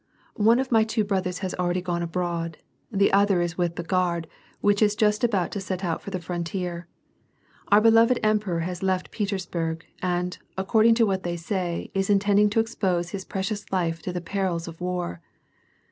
[0.39, 2.57] One of my two brothers has already gone abroad;
[2.91, 4.27] the other is with the Guard,
[4.59, 6.87] which is just about to set out for the frontier.
[7.71, 12.49] Our be lo7ed emperor has left Petersburg, and, according to what they say is intending
[12.49, 15.21] to expose his precious life to the perils of war.